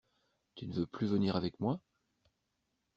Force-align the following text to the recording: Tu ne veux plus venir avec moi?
Tu 0.55 0.65
ne 0.65 0.73
veux 0.73 0.87
plus 0.87 1.05
venir 1.05 1.35
avec 1.35 1.59
moi? 1.59 1.79